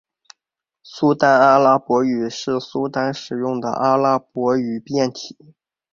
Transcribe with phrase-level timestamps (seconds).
[0.81, 5.37] 苏丹阿拉伯语是苏丹使用的阿拉伯语变体。